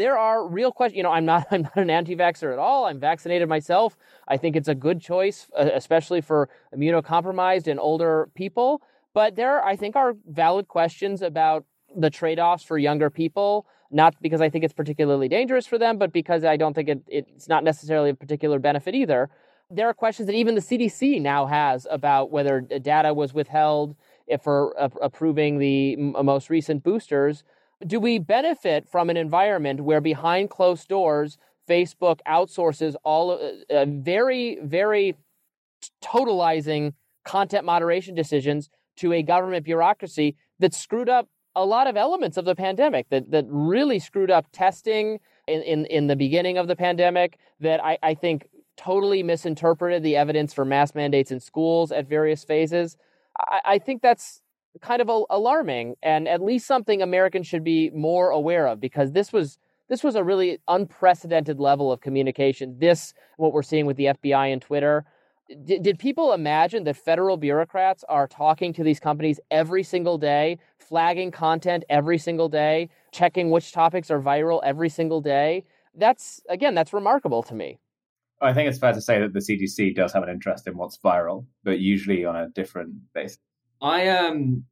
There 0.00 0.16
are 0.16 0.48
real 0.48 0.72
questions. 0.72 0.96
You 0.96 1.02
know, 1.02 1.12
I'm 1.12 1.26
not 1.26 1.46
I'm 1.50 1.62
not 1.62 1.76
an 1.76 1.90
anti-vaxxer 1.90 2.50
at 2.52 2.58
all. 2.58 2.86
I'm 2.86 2.98
vaccinated 2.98 3.48
myself. 3.48 3.96
I 4.26 4.36
think 4.38 4.56
it's 4.56 4.68
a 4.68 4.74
good 4.74 5.00
choice, 5.00 5.48
uh, 5.58 5.68
especially 5.74 6.22
for 6.22 6.48
immunocompromised 6.74 7.66
and 7.66 7.78
older 7.78 8.30
people. 8.34 8.80
But 9.12 9.36
there, 9.36 9.62
I 9.62 9.76
think, 9.76 9.96
are 9.96 10.14
valid 10.26 10.68
questions 10.68 11.20
about 11.20 11.64
the 11.94 12.08
trade-offs 12.08 12.64
for 12.64 12.78
younger 12.78 13.10
people. 13.10 13.66
Not 13.90 14.14
because 14.22 14.40
I 14.40 14.48
think 14.48 14.64
it's 14.64 14.72
particularly 14.72 15.28
dangerous 15.28 15.66
for 15.66 15.76
them, 15.76 15.98
but 15.98 16.12
because 16.12 16.44
I 16.44 16.56
don't 16.56 16.74
think 16.74 16.88
it, 16.88 17.02
it's 17.08 17.48
not 17.48 17.62
necessarily 17.64 18.10
a 18.10 18.14
particular 18.14 18.58
benefit 18.58 18.94
either 18.94 19.28
there 19.70 19.88
are 19.88 19.94
questions 19.94 20.26
that 20.26 20.34
even 20.34 20.56
the 20.56 20.60
CDC 20.60 21.22
now 21.22 21.46
has 21.46 21.86
about 21.88 22.30
whether 22.32 22.60
data 22.60 23.14
was 23.14 23.32
withheld 23.32 23.94
eh, 24.28 24.36
for 24.36 24.74
uh, 24.78 24.88
approving 25.00 25.58
the 25.58 25.94
most 25.96 26.50
recent 26.50 26.82
boosters. 26.82 27.44
Do 27.86 27.98
we 27.98 28.18
benefit 28.18 28.88
from 28.88 29.10
an 29.10 29.16
environment 29.16 29.80
where 29.80 30.00
behind 30.00 30.50
closed 30.50 30.88
doors, 30.88 31.38
Facebook 31.68 32.20
outsources 32.28 32.94
all 33.04 33.30
uh, 33.32 33.74
uh, 33.74 33.86
very, 33.88 34.58
very 34.62 35.16
totalizing 36.02 36.92
content 37.24 37.64
moderation 37.64 38.14
decisions 38.14 38.68
to 38.96 39.12
a 39.12 39.22
government 39.22 39.64
bureaucracy 39.64 40.36
that 40.58 40.74
screwed 40.74 41.08
up 41.08 41.28
a 41.56 41.64
lot 41.64 41.86
of 41.86 41.96
elements 41.96 42.36
of 42.36 42.44
the 42.44 42.54
pandemic, 42.54 43.08
that, 43.08 43.30
that 43.30 43.44
really 43.48 43.98
screwed 43.98 44.30
up 44.30 44.46
testing 44.52 45.18
in, 45.46 45.62
in, 45.62 45.86
in 45.86 46.06
the 46.06 46.16
beginning 46.16 46.58
of 46.58 46.68
the 46.68 46.76
pandemic, 46.76 47.38
that 47.60 47.82
I, 47.82 47.98
I 48.02 48.14
think 48.14 48.48
totally 48.76 49.22
misinterpreted 49.22 50.02
the 50.02 50.16
evidence 50.16 50.54
for 50.54 50.64
mask 50.64 50.94
mandates 50.94 51.30
in 51.30 51.40
schools 51.40 51.92
at 51.92 52.08
various 52.08 52.44
phases. 52.44 52.96
I, 53.38 53.60
I 53.64 53.78
think 53.78 54.02
that's 54.02 54.42
kind 54.80 55.02
of 55.02 55.10
alarming 55.30 55.96
and 56.02 56.28
at 56.28 56.42
least 56.42 56.66
something 56.66 57.02
Americans 57.02 57.46
should 57.46 57.64
be 57.64 57.90
more 57.90 58.30
aware 58.30 58.66
of 58.66 58.80
because 58.80 59.12
this 59.12 59.32
was 59.32 59.58
this 59.88 60.04
was 60.04 60.14
a 60.14 60.22
really 60.22 60.58
unprecedented 60.68 61.58
level 61.58 61.90
of 61.90 62.00
communication. 62.00 62.76
This 62.78 63.12
what 63.36 63.52
we're 63.52 63.62
seeing 63.62 63.86
with 63.86 63.96
the 63.96 64.06
FBI 64.06 64.52
and 64.52 64.62
Twitter. 64.62 65.04
D- 65.64 65.80
did 65.80 65.98
people 65.98 66.32
imagine 66.32 66.84
that 66.84 66.96
federal 66.96 67.36
bureaucrats 67.36 68.04
are 68.08 68.28
talking 68.28 68.72
to 68.74 68.84
these 68.84 69.00
companies 69.00 69.40
every 69.50 69.82
single 69.82 70.16
day, 70.16 70.58
flagging 70.78 71.32
content 71.32 71.82
every 71.90 72.18
single 72.18 72.48
day, 72.48 72.88
checking 73.10 73.50
which 73.50 73.72
topics 73.72 74.12
are 74.12 74.20
viral 74.20 74.60
every 74.62 74.88
single 74.88 75.20
day? 75.20 75.64
That's 75.92 76.40
again, 76.48 76.76
that's 76.76 76.92
remarkable 76.92 77.42
to 77.42 77.54
me. 77.54 77.80
I 78.40 78.54
think 78.54 78.68
it's 78.68 78.78
fair 78.78 78.92
to 78.92 79.00
say 79.00 79.20
that 79.20 79.34
the 79.34 79.40
CDC 79.40 79.94
does 79.96 80.12
have 80.12 80.22
an 80.22 80.30
interest 80.30 80.66
in 80.66 80.76
what's 80.76 80.96
viral, 80.98 81.46
but 81.64 81.80
usually 81.80 82.24
on 82.24 82.36
a 82.36 82.48
different 82.48 82.94
basis. 83.12 83.38
I 83.80 84.08
um 84.08 84.64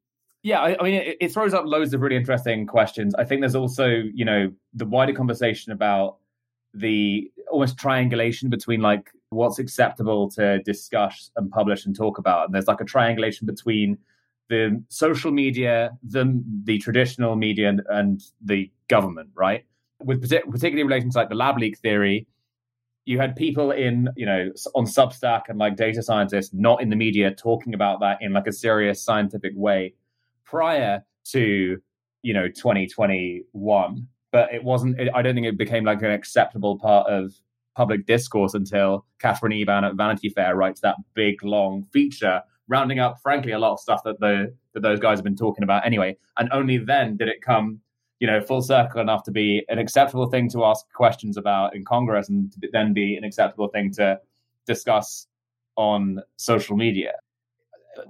yeah, 0.43 0.61
I, 0.61 0.77
I 0.79 0.83
mean 0.83 0.95
it, 0.95 1.17
it, 1.21 1.33
throws 1.33 1.53
up 1.53 1.65
loads 1.67 1.93
of 1.95 2.01
really 2.01 2.17
interesting 2.17 2.67
questions. 2.67 3.15
I 3.17 3.25
think 3.25 3.41
there's 3.41 3.57
also, 3.57 3.89
you 3.89 4.25
know, 4.25 4.53
the 4.73 4.87
wider 4.87 5.13
conversation 5.13 5.73
about 5.73 6.17
the 6.75 7.31
almost 7.51 7.77
triangulation 7.77 8.49
between 8.49 8.81
like 8.81 9.11
what's 9.31 9.59
acceptable 9.59 10.31
to 10.31 10.63
discuss 10.63 11.31
and 11.37 11.51
publish 11.51 11.87
and 11.87 11.95
talk 11.95 12.19
about. 12.19 12.47
And 12.47 12.55
there's 12.55 12.69
like 12.69 12.81
a 12.81 12.85
triangulation 12.85 13.47
between 13.47 13.99
the 14.49 14.83
social 14.89 15.31
media, 15.31 15.91
the 16.03 16.43
the 16.65 16.79
traditional 16.79 17.37
media 17.37 17.69
and, 17.69 17.83
and 17.89 18.23
the 18.43 18.71
government, 18.89 19.31
right? 19.35 19.65
With 20.03 20.23
particularly 20.23 20.85
relating 20.85 21.11
to 21.11 21.19
like 21.19 21.29
the 21.29 21.35
lab 21.35 21.59
leak 21.59 21.79
theory, 21.79 22.27
you 23.09 23.19
had 23.19 23.35
people 23.35 23.71
in, 23.71 24.11
you 24.17 24.27
know, 24.27 24.51
on 24.75 24.85
Substack 24.85 25.45
and 25.49 25.59
like 25.59 25.77
data 25.77 26.03
scientists 26.03 26.51
not 26.53 26.83
in 26.83 26.91
the 26.91 26.97
media 26.97 27.35
talking 27.35 27.73
about 27.73 28.01
that 28.01 28.19
in 28.21 28.35
like 28.35 28.47
a 28.47 28.53
serious 28.53 29.03
scientific 29.03 29.55
way 29.57 29.95
prior 30.45 31.03
to, 31.25 31.79
you 32.21 32.35
know, 32.35 32.49
2021. 32.49 34.07
But 34.31 34.53
it 34.53 34.63
wasn't, 34.63 35.01
I 35.15 35.23
don't 35.23 35.35
think 35.35 35.47
it 35.47 35.57
became 35.57 35.85
like 35.85 36.03
an 36.03 36.11
acceptable 36.11 36.79
part 36.79 37.09
of 37.09 37.33
public 37.75 38.05
discourse 38.05 38.53
until 38.53 39.07
Katherine 39.21 39.55
Eban 39.55 39.85
at 39.85 39.95
Vanity 39.95 40.29
Fair 40.29 40.55
writes 40.55 40.83
that 40.83 40.97
big 41.15 41.43
long 41.43 41.85
feature, 41.85 42.43
rounding 42.69 42.99
up, 42.99 43.23
frankly, 43.23 43.53
a 43.53 43.59
lot 43.59 43.73
of 43.73 43.81
stuff 43.81 44.03
that 44.05 44.21
the 44.21 44.55
that 44.75 44.83
those 44.83 45.01
guys 45.01 45.17
have 45.17 45.25
been 45.25 45.35
talking 45.35 45.65
about 45.65 45.87
anyway. 45.87 46.15
And 46.37 46.51
only 46.53 46.77
then 46.77 47.17
did 47.17 47.29
it 47.29 47.41
come 47.41 47.81
you 48.21 48.27
know, 48.27 48.41
full 48.41 48.63
circle 48.63 49.01
enough 49.01 49.23
to 49.25 49.31
be 49.31 49.65
an 49.69 49.79
acceptable 49.79 50.29
thing 50.29 50.49
to 50.51 50.65
ask 50.65 50.85
questions 50.93 51.37
about 51.37 51.75
in 51.77 51.85
Congress 51.85 52.29
and 52.29 52.53
then 52.73 52.93
be 52.93 53.17
an 53.17 53.25
acceptable 53.25 53.69
thing 53.69 53.93
to 53.93 54.19
discuss 54.67 55.27
on 55.77 56.21
social 56.37 56.77
media. 56.77 57.13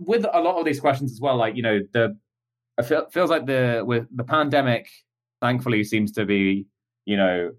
With 0.01 0.25
a 0.33 0.41
lot 0.41 0.59
of 0.59 0.65
these 0.65 0.81
questions 0.81 1.13
as 1.13 1.21
well, 1.21 1.37
like, 1.37 1.57
you 1.57 1.63
know, 1.63 1.81
the 1.93 2.17
it 2.79 2.85
feel, 2.85 3.07
feels 3.11 3.31
like 3.31 3.47
the 3.47 3.83
with 3.85 4.07
the 4.17 4.25
pandemic 4.25 4.89
thankfully 5.41 5.85
seems 5.85 6.13
to 6.13 6.25
be, 6.25 6.67
you 7.05 7.17
know, 7.17 7.51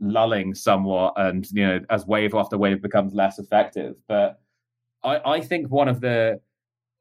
lulling 0.00 0.54
somewhat 0.54 1.14
and, 1.16 1.50
you 1.52 1.66
know, 1.66 1.80
as 1.90 2.06
wave 2.06 2.34
after 2.34 2.58
wave 2.58 2.82
becomes 2.82 3.14
less 3.14 3.38
effective. 3.38 3.96
But 4.08 4.40
I, 5.04 5.20
I 5.24 5.40
think 5.40 5.70
one 5.70 5.88
of 5.88 6.00
the 6.00 6.40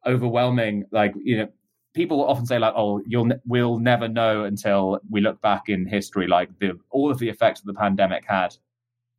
overwhelming, 0.06 0.86
like, 0.92 1.14
you 1.22 1.38
know, 1.38 1.48
people 1.94 2.24
often 2.26 2.46
say 2.46 2.60
like, 2.60 2.74
"Oh, 2.76 3.02
you'll 3.06 3.32
we'll 3.46 3.80
never 3.80 4.08
know 4.08 4.44
until 4.46 5.00
we 5.10 5.22
look 5.22 5.42
back 5.42 5.70
in 5.70 5.86
history, 5.86 6.28
like 6.28 6.50
the 6.60 6.80
all 6.90 7.12
of 7.12 7.20
the 7.20 7.30
effects 7.30 7.62
that 7.62 7.68
the 7.72 7.80
pandemic 7.80 8.26
had 8.26 8.56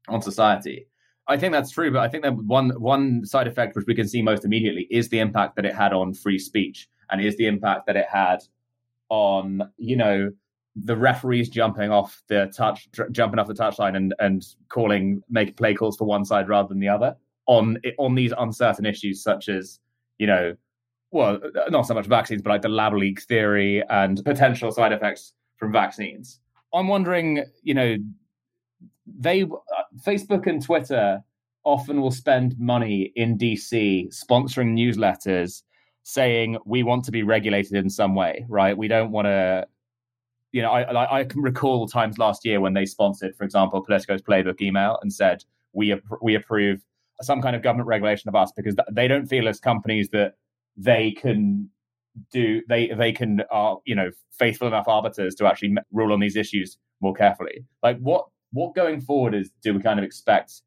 on 0.08 0.22
society." 0.22 0.86
I 1.28 1.36
think 1.36 1.52
that's 1.52 1.70
true, 1.70 1.92
but 1.92 2.00
I 2.00 2.08
think 2.08 2.24
that 2.24 2.34
one 2.36 2.70
one 2.80 3.24
side 3.24 3.46
effect 3.46 3.76
which 3.76 3.86
we 3.86 3.94
can 3.94 4.08
see 4.08 4.22
most 4.22 4.44
immediately 4.44 4.86
is 4.90 5.08
the 5.08 5.20
impact 5.20 5.56
that 5.56 5.64
it 5.64 5.74
had 5.74 5.92
on 5.92 6.14
free 6.14 6.38
speech, 6.38 6.88
and 7.10 7.20
is 7.20 7.36
the 7.36 7.46
impact 7.46 7.86
that 7.86 7.96
it 7.96 8.06
had 8.10 8.38
on 9.08 9.62
you 9.76 9.96
know 9.96 10.30
the 10.76 10.96
referees 10.96 11.48
jumping 11.48 11.90
off 11.90 12.22
the 12.28 12.52
touch, 12.56 12.88
jumping 13.10 13.38
off 13.38 13.48
the 13.48 13.54
touchline 13.54 13.96
and 13.96 14.14
and 14.20 14.46
calling 14.68 15.22
make 15.28 15.56
play 15.56 15.74
calls 15.74 15.96
for 15.96 16.04
one 16.04 16.24
side 16.24 16.48
rather 16.48 16.68
than 16.68 16.80
the 16.80 16.88
other 16.88 17.16
on 17.46 17.76
on 17.98 18.14
these 18.14 18.32
uncertain 18.38 18.86
issues 18.86 19.22
such 19.22 19.48
as 19.48 19.80
you 20.18 20.26
know 20.26 20.54
well, 21.10 21.40
uh, 21.42 21.70
not 21.70 21.86
so 21.86 21.94
much 21.94 22.06
vaccines, 22.06 22.42
but 22.42 22.50
like 22.50 22.62
the 22.62 22.68
lab 22.68 22.94
leak 22.94 23.22
theory 23.22 23.82
and 23.88 24.22
potential 24.24 24.70
side 24.70 24.92
effects 24.92 25.32
from 25.56 25.72
vaccines. 25.72 26.40
I'm 26.72 26.88
wondering, 26.88 27.44
you 27.62 27.74
know, 27.74 27.96
they 29.06 29.42
uh, 29.42 29.46
Facebook 30.06 30.46
and 30.46 30.62
Twitter 30.62 31.22
often 31.64 32.00
will 32.00 32.12
spend 32.12 32.58
money 32.58 33.12
in 33.16 33.36
DC 33.36 34.08
sponsoring 34.08 34.74
newsletters 34.74 35.62
saying 36.02 36.56
we 36.64 36.82
want 36.82 37.04
to 37.04 37.12
be 37.12 37.22
regulated 37.22 37.74
in 37.74 37.90
some 37.90 38.14
way, 38.14 38.46
right? 38.48 38.76
We 38.76 38.88
don't 38.88 39.10
want 39.10 39.26
to 39.26 39.66
you 40.52 40.62
know, 40.62 40.70
I, 40.72 41.20
I 41.20 41.24
can 41.24 41.42
recall 41.42 41.86
times 41.86 42.18
last 42.18 42.44
year 42.44 42.60
when 42.60 42.74
they 42.74 42.84
sponsored, 42.84 43.36
for 43.36 43.44
example, 43.44 43.84
Politico's 43.84 44.20
playbook 44.20 44.60
email 44.60 44.98
and 45.02 45.12
said 45.12 45.44
we 45.72 45.94
we 46.22 46.34
approve 46.34 46.80
some 47.22 47.40
kind 47.40 47.54
of 47.54 47.62
government 47.62 47.86
regulation 47.86 48.28
of 48.28 48.34
us 48.34 48.50
because 48.56 48.74
they 48.90 49.06
don't 49.06 49.26
feel 49.26 49.46
as 49.46 49.60
companies 49.60 50.08
that 50.08 50.34
they 50.80 51.12
can 51.12 51.68
do 52.32 52.62
they 52.68 52.88
they 52.88 53.12
can 53.12 53.42
are 53.50 53.76
uh, 53.76 53.80
you 53.84 53.94
know 53.94 54.10
faithful 54.32 54.66
enough 54.66 54.88
arbiters 54.88 55.34
to 55.34 55.46
actually 55.46 55.74
rule 55.92 56.12
on 56.12 56.20
these 56.20 56.36
issues 56.36 56.78
more 57.00 57.14
carefully 57.14 57.64
like 57.82 57.98
what 57.98 58.26
what 58.52 58.74
going 58.74 59.00
forward 59.00 59.34
is 59.34 59.50
do 59.62 59.74
we 59.74 59.80
kind 59.80 59.98
of 59.98 60.04
expect 60.04 60.62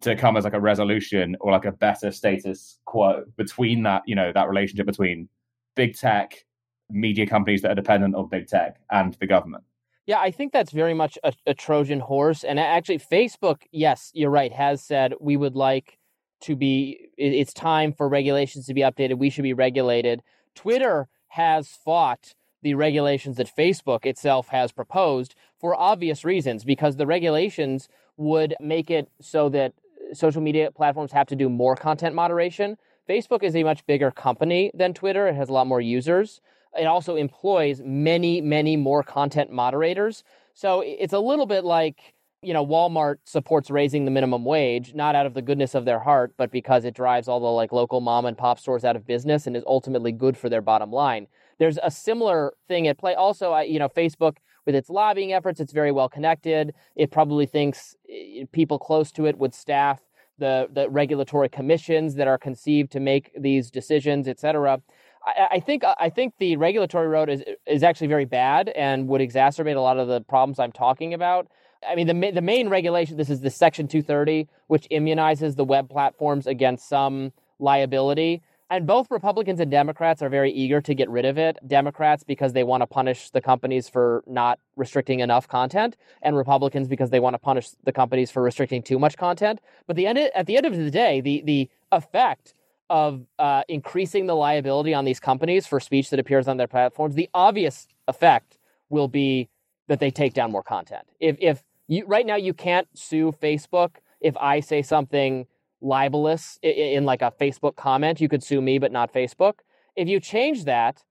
to 0.00 0.16
come 0.16 0.36
as 0.36 0.44
like 0.44 0.54
a 0.54 0.60
resolution 0.60 1.36
or 1.40 1.52
like 1.52 1.64
a 1.64 1.72
better 1.72 2.10
status 2.10 2.80
quo 2.86 3.24
between 3.36 3.82
that 3.82 4.02
you 4.06 4.14
know 4.14 4.32
that 4.32 4.48
relationship 4.48 4.86
between 4.86 5.28
big 5.76 5.96
tech 5.96 6.44
media 6.90 7.26
companies 7.26 7.62
that 7.62 7.70
are 7.70 7.76
dependent 7.76 8.14
on 8.14 8.28
big 8.28 8.46
tech 8.46 8.76
and 8.90 9.14
the 9.14 9.26
government 9.26 9.64
yeah, 10.06 10.20
I 10.20 10.32
think 10.32 10.52
that's 10.52 10.70
very 10.70 10.92
much 10.92 11.16
a, 11.24 11.32
a, 11.46 11.54
Trojan 11.54 11.98
horse. 11.98 12.44
And 12.44 12.60
actually, 12.60 12.98
Facebook, 12.98 13.62
yes, 13.72 14.10
you're 14.12 14.28
right, 14.28 14.52
has 14.52 14.82
said 14.82 15.14
we 15.18 15.38
would 15.38 15.56
like 15.56 15.98
to 16.44 16.54
be 16.54 17.08
it's 17.16 17.52
time 17.52 17.92
for 17.92 18.08
regulations 18.08 18.66
to 18.66 18.74
be 18.74 18.82
updated 18.82 19.18
we 19.18 19.30
should 19.30 19.42
be 19.42 19.52
regulated. 19.52 20.22
Twitter 20.54 21.08
has 21.28 21.68
fought 21.68 22.34
the 22.62 22.74
regulations 22.74 23.36
that 23.36 23.54
facebook 23.56 24.06
itself 24.06 24.48
has 24.48 24.72
proposed 24.72 25.34
for 25.58 25.74
obvious 25.74 26.24
reasons 26.24 26.64
because 26.64 26.96
the 26.96 27.06
regulations 27.06 27.88
would 28.16 28.54
make 28.60 28.90
it 28.90 29.08
so 29.20 29.48
that 29.48 29.72
social 30.12 30.40
media 30.40 30.70
platforms 30.70 31.12
have 31.12 31.26
to 31.26 31.36
do 31.36 31.48
more 31.48 31.76
content 31.76 32.14
moderation. 32.14 32.76
Facebook 33.08 33.42
is 33.42 33.56
a 33.56 33.64
much 33.64 33.84
bigger 33.86 34.10
company 34.10 34.70
than 34.74 34.94
twitter 34.94 35.26
it 35.26 35.34
has 35.34 35.48
a 35.48 35.52
lot 35.52 35.66
more 35.66 35.80
users. 35.80 36.40
It 36.78 36.86
also 36.86 37.16
employs 37.16 37.80
many 37.84 38.40
many 38.40 38.76
more 38.76 39.02
content 39.02 39.50
moderators. 39.50 40.24
So 40.54 40.82
it's 40.84 41.12
a 41.12 41.18
little 41.18 41.46
bit 41.46 41.64
like 41.64 42.13
you 42.44 42.52
know, 42.52 42.64
Walmart 42.64 43.16
supports 43.24 43.70
raising 43.70 44.04
the 44.04 44.10
minimum 44.10 44.44
wage, 44.44 44.94
not 44.94 45.14
out 45.14 45.26
of 45.26 45.34
the 45.34 45.42
goodness 45.42 45.74
of 45.74 45.84
their 45.84 45.98
heart, 45.98 46.34
but 46.36 46.50
because 46.50 46.84
it 46.84 46.94
drives 46.94 47.28
all 47.28 47.40
the 47.40 47.46
like 47.46 47.72
local 47.72 48.00
mom 48.00 48.26
and 48.26 48.36
pop 48.36 48.58
stores 48.58 48.84
out 48.84 48.96
of 48.96 49.06
business 49.06 49.46
and 49.46 49.56
is 49.56 49.64
ultimately 49.66 50.12
good 50.12 50.36
for 50.36 50.48
their 50.48 50.62
bottom 50.62 50.90
line. 50.90 51.26
There's 51.58 51.78
a 51.82 51.90
similar 51.90 52.52
thing 52.68 52.88
at 52.88 52.98
play. 52.98 53.14
Also, 53.14 53.52
I, 53.52 53.62
you 53.62 53.78
know, 53.78 53.88
Facebook 53.88 54.36
with 54.66 54.74
its 54.74 54.90
lobbying 54.90 55.32
efforts, 55.32 55.60
it's 55.60 55.72
very 55.72 55.92
well 55.92 56.08
connected. 56.08 56.74
It 56.96 57.10
probably 57.10 57.46
thinks 57.46 57.96
eh, 58.10 58.44
people 58.52 58.78
close 58.78 59.12
to 59.12 59.26
it 59.26 59.38
would 59.38 59.54
staff 59.54 60.00
the 60.38 60.68
the 60.72 60.90
regulatory 60.90 61.48
commissions 61.48 62.16
that 62.16 62.26
are 62.26 62.38
conceived 62.38 62.90
to 62.92 63.00
make 63.00 63.30
these 63.38 63.70
decisions, 63.70 64.26
et 64.26 64.40
cetera. 64.40 64.80
I, 65.24 65.48
I 65.52 65.60
think 65.60 65.84
I 65.84 66.10
think 66.10 66.34
the 66.38 66.56
regulatory 66.56 67.08
road 67.08 67.28
is 67.28 67.42
is 67.66 67.82
actually 67.82 68.08
very 68.08 68.24
bad 68.24 68.68
and 68.70 69.08
would 69.08 69.20
exacerbate 69.20 69.76
a 69.76 69.80
lot 69.80 69.98
of 69.98 70.08
the 70.08 70.20
problems 70.22 70.58
I'm 70.58 70.72
talking 70.72 71.14
about. 71.14 71.48
I 71.88 71.94
mean, 71.94 72.06
the 72.06 72.30
the 72.30 72.42
main 72.42 72.68
regulation. 72.68 73.16
This 73.16 73.30
is 73.30 73.40
the 73.40 73.50
Section 73.50 73.88
230, 73.88 74.48
which 74.66 74.88
immunizes 74.90 75.56
the 75.56 75.64
web 75.64 75.88
platforms 75.88 76.46
against 76.46 76.88
some 76.88 77.32
liability. 77.58 78.42
And 78.70 78.86
both 78.86 79.10
Republicans 79.10 79.60
and 79.60 79.70
Democrats 79.70 80.22
are 80.22 80.28
very 80.28 80.50
eager 80.50 80.80
to 80.80 80.94
get 80.94 81.08
rid 81.10 81.26
of 81.26 81.36
it. 81.36 81.58
Democrats 81.66 82.24
because 82.24 82.54
they 82.54 82.64
want 82.64 82.80
to 82.80 82.86
punish 82.86 83.30
the 83.30 83.40
companies 83.40 83.88
for 83.88 84.24
not 84.26 84.58
restricting 84.74 85.20
enough 85.20 85.46
content, 85.46 85.96
and 86.22 86.36
Republicans 86.36 86.88
because 86.88 87.10
they 87.10 87.20
want 87.20 87.34
to 87.34 87.38
punish 87.38 87.68
the 87.84 87.92
companies 87.92 88.30
for 88.30 88.42
restricting 88.42 88.82
too 88.82 88.98
much 88.98 89.16
content. 89.16 89.60
But 89.86 89.96
the 89.96 90.06
end, 90.06 90.18
at 90.18 90.46
the 90.46 90.56
end 90.56 90.66
of 90.66 90.76
the 90.76 90.90
day, 90.90 91.20
the 91.20 91.42
the 91.44 91.70
effect 91.92 92.54
of 92.90 93.26
uh, 93.38 93.62
increasing 93.68 94.26
the 94.26 94.34
liability 94.34 94.94
on 94.94 95.04
these 95.04 95.20
companies 95.20 95.66
for 95.66 95.80
speech 95.80 96.10
that 96.10 96.18
appears 96.18 96.48
on 96.48 96.56
their 96.56 96.68
platforms, 96.68 97.14
the 97.14 97.28
obvious 97.34 97.86
effect 98.08 98.58
will 98.88 99.08
be 99.08 99.48
that 99.88 100.00
they 100.00 100.10
take 100.10 100.34
down 100.34 100.50
more 100.50 100.62
content. 100.62 101.06
If 101.20 101.36
if 101.40 101.62
you 101.88 102.04
right 102.06 102.26
now 102.26 102.36
you 102.36 102.54
can't 102.54 102.88
sue 102.94 103.32
Facebook 103.32 103.96
if 104.20 104.36
I 104.36 104.60
say 104.60 104.82
something 104.82 105.46
libelous 105.80 106.58
in, 106.62 106.72
in 106.72 107.04
like 107.04 107.22
a 107.22 107.32
Facebook 107.40 107.76
comment. 107.76 108.20
You 108.20 108.28
could 108.28 108.42
sue 108.42 108.60
me, 108.60 108.78
but 108.78 108.92
not 108.92 109.12
Facebook. 109.12 109.54
If 109.96 110.08
you 110.08 110.18
change 110.18 110.64
that, 110.64 111.04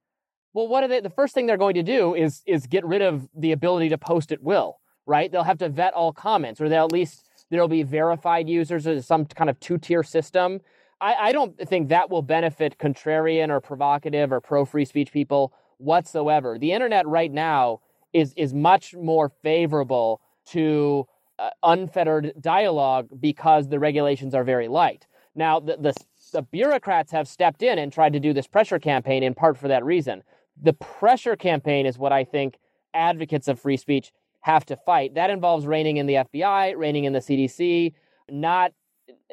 well, 0.53 0.67
what 0.67 0.83
are 0.83 0.87
they? 0.87 0.99
The 0.99 1.09
first 1.09 1.33
thing 1.33 1.45
they're 1.45 1.57
going 1.57 1.75
to 1.75 1.83
do 1.83 2.15
is 2.15 2.41
is 2.45 2.67
get 2.67 2.85
rid 2.85 3.01
of 3.01 3.27
the 3.35 3.51
ability 3.51 3.89
to 3.89 3.97
post 3.97 4.31
at 4.31 4.41
will. 4.41 4.79
Right? 5.05 5.31
They'll 5.31 5.43
have 5.43 5.57
to 5.57 5.69
vet 5.69 5.93
all 5.93 6.13
comments, 6.13 6.61
or 6.61 6.69
they'll 6.69 6.85
at 6.85 6.91
least 6.93 7.29
there'll 7.51 7.67
be 7.67 7.83
verified 7.83 8.47
users 8.47 8.87
or 8.87 9.01
some 9.01 9.25
kind 9.25 9.49
of 9.49 9.59
two 9.59 9.77
tier 9.77 10.01
system. 10.01 10.61
I, 11.01 11.15
I 11.15 11.31
don't 11.33 11.57
think 11.67 11.89
that 11.89 12.09
will 12.09 12.21
benefit 12.21 12.77
contrarian 12.77 13.49
or 13.49 13.59
provocative 13.59 14.31
or 14.31 14.39
pro 14.39 14.63
free 14.63 14.85
speech 14.85 15.11
people 15.11 15.53
whatsoever. 15.77 16.57
The 16.57 16.71
internet 16.71 17.05
right 17.05 17.31
now 17.31 17.81
is 18.13 18.33
is 18.37 18.53
much 18.53 18.95
more 18.95 19.29
favorable 19.43 20.21
to 20.47 21.07
uh, 21.39 21.49
unfettered 21.63 22.33
dialogue 22.39 23.07
because 23.19 23.69
the 23.69 23.79
regulations 23.79 24.33
are 24.35 24.43
very 24.43 24.67
light. 24.67 25.07
Now, 25.35 25.59
the, 25.59 25.77
the, 25.77 25.93
the 26.31 26.41
bureaucrats 26.43 27.11
have 27.11 27.27
stepped 27.27 27.63
in 27.63 27.79
and 27.79 27.91
tried 27.91 28.13
to 28.13 28.19
do 28.19 28.33
this 28.33 28.47
pressure 28.47 28.79
campaign 28.79 29.23
in 29.23 29.33
part 29.33 29.57
for 29.57 29.67
that 29.67 29.83
reason. 29.83 30.23
The 30.61 30.73
pressure 30.73 31.35
campaign 31.35 31.85
is 31.85 31.97
what 31.97 32.11
I 32.11 32.23
think 32.23 32.59
advocates 32.93 33.47
of 33.47 33.59
free 33.59 33.77
speech 33.77 34.11
have 34.41 34.65
to 34.67 34.75
fight. 34.75 35.15
That 35.15 35.29
involves 35.29 35.65
reining 35.65 35.97
in 35.97 36.05
the 36.05 36.15
FBI, 36.15 36.77
reining 36.77 37.05
in 37.05 37.13
the 37.13 37.19
CDC, 37.19 37.93
not 38.29 38.73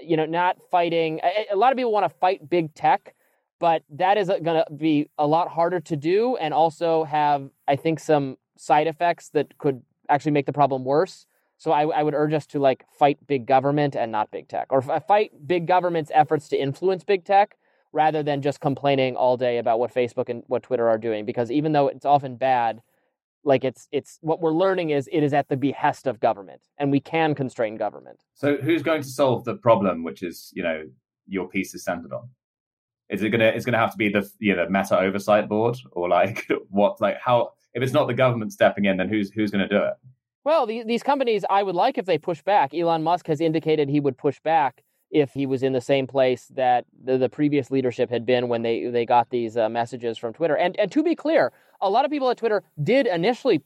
you 0.02 0.16
know, 0.16 0.26
not 0.26 0.56
fighting. 0.70 1.20
A, 1.22 1.54
a 1.54 1.56
lot 1.56 1.72
of 1.72 1.76
people 1.76 1.92
want 1.92 2.10
to 2.10 2.18
fight 2.18 2.48
big 2.48 2.74
tech, 2.74 3.14
but 3.58 3.82
that 3.90 4.16
is 4.16 4.28
going 4.28 4.44
to 4.44 4.66
be 4.74 5.08
a 5.18 5.26
lot 5.26 5.48
harder 5.48 5.80
to 5.80 5.96
do 5.96 6.36
and 6.36 6.54
also 6.54 7.04
have 7.04 7.50
I 7.68 7.76
think 7.76 8.00
some 8.00 8.36
side 8.56 8.86
effects 8.86 9.30
that 9.30 9.56
could 9.58 9.82
actually 10.10 10.32
make 10.32 10.46
the 10.46 10.52
problem 10.52 10.84
worse. 10.84 11.26
So 11.58 11.72
I, 11.72 11.86
I 11.86 12.02
would 12.02 12.14
urge 12.14 12.32
us 12.32 12.46
to 12.46 12.58
like 12.58 12.84
fight 12.90 13.18
big 13.26 13.46
government 13.46 13.94
and 13.94 14.10
not 14.10 14.30
big 14.30 14.48
tech, 14.48 14.68
or 14.70 14.82
uh, 14.90 15.00
fight 15.00 15.32
big 15.46 15.66
government's 15.66 16.10
efforts 16.14 16.48
to 16.48 16.60
influence 16.60 17.04
big 17.04 17.24
tech 17.24 17.56
rather 17.92 18.22
than 18.22 18.40
just 18.40 18.60
complaining 18.60 19.16
all 19.16 19.36
day 19.36 19.58
about 19.58 19.78
what 19.78 19.92
Facebook 19.92 20.28
and 20.28 20.42
what 20.46 20.62
Twitter 20.62 20.88
are 20.88 20.98
doing. 20.98 21.24
Because 21.24 21.50
even 21.50 21.72
though 21.72 21.88
it's 21.88 22.06
often 22.06 22.36
bad, 22.36 22.80
like 23.44 23.64
it's 23.64 23.88
it's 23.92 24.18
what 24.20 24.40
we're 24.40 24.52
learning 24.52 24.90
is 24.90 25.08
it 25.12 25.22
is 25.22 25.32
at 25.32 25.48
the 25.48 25.56
behest 25.56 26.06
of 26.06 26.20
government 26.20 26.60
and 26.78 26.90
we 26.90 27.00
can 27.00 27.34
constrain 27.34 27.76
government 27.76 28.20
so 28.34 28.56
who's 28.56 28.82
going 28.82 29.02
to 29.02 29.08
solve 29.08 29.44
the 29.44 29.54
problem 29.54 30.04
which 30.04 30.22
is 30.22 30.50
you 30.54 30.62
know 30.62 30.84
your 31.26 31.48
piece 31.48 31.74
is 31.74 31.84
centered 31.84 32.12
on 32.12 32.28
is 33.08 33.22
it 33.22 33.30
gonna 33.30 33.46
it's 33.46 33.64
gonna 33.64 33.78
have 33.78 33.92
to 33.92 33.96
be 33.96 34.08
the 34.08 34.28
you 34.38 34.54
know 34.54 34.66
meta 34.68 34.98
oversight 34.98 35.48
board 35.48 35.76
or 35.92 36.08
like 36.08 36.46
what 36.68 37.00
like 37.00 37.18
how 37.20 37.50
if 37.74 37.82
it's 37.82 37.92
not 37.92 38.06
the 38.06 38.14
government 38.14 38.52
stepping 38.52 38.84
in 38.84 38.96
then 38.96 39.08
who's 39.08 39.30
who's 39.30 39.50
gonna 39.50 39.68
do 39.68 39.78
it 39.78 39.94
well 40.44 40.66
the, 40.66 40.82
these 40.84 41.02
companies 41.02 41.44
i 41.50 41.62
would 41.62 41.74
like 41.74 41.98
if 41.98 42.06
they 42.06 42.18
push 42.18 42.42
back 42.42 42.74
elon 42.74 43.02
musk 43.02 43.26
has 43.26 43.40
indicated 43.40 43.88
he 43.88 44.00
would 44.00 44.16
push 44.16 44.40
back 44.40 44.82
if 45.10 45.32
he 45.32 45.44
was 45.44 45.64
in 45.64 45.72
the 45.72 45.80
same 45.80 46.06
place 46.06 46.46
that 46.54 46.84
the, 47.04 47.18
the 47.18 47.28
previous 47.28 47.70
leadership 47.70 48.10
had 48.10 48.24
been 48.24 48.48
when 48.48 48.62
they 48.62 48.86
they 48.86 49.04
got 49.04 49.30
these 49.30 49.56
uh, 49.56 49.68
messages 49.68 50.16
from 50.18 50.32
twitter 50.32 50.56
and 50.56 50.78
and 50.78 50.92
to 50.92 51.02
be 51.02 51.14
clear 51.14 51.52
a 51.80 51.90
lot 51.90 52.04
of 52.04 52.10
people 52.10 52.30
at 52.30 52.36
Twitter 52.36 52.62
did 52.82 53.06
initially 53.06 53.62